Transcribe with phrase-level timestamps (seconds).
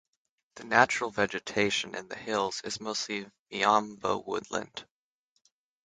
[0.55, 4.87] The natural vegetation in the hills is mostly miombo woodland.